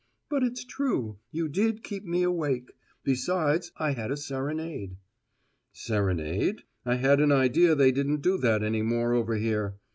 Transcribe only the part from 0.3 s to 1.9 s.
"But it's true: you did